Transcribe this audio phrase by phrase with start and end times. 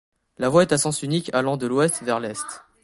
[0.39, 2.63] La voie est à sens unique allant de l'ouest vers l'est.